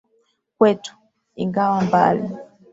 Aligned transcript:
Kwetu 0.57 0.91
(ingawa 1.43 1.77
mbali) 1.85 2.25